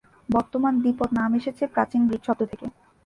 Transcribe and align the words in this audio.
বর্তমান 0.29 0.73
দ্বিপদ 0.81 1.09
নাম 1.19 1.31
এসেছে 1.39 1.63
প্রাচীন 1.73 2.01
গ্রীক 2.07 2.23
শব্দ 2.27 2.41
থেকে। 2.51 2.65